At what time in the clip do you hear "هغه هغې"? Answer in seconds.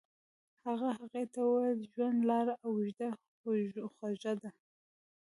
0.65-1.23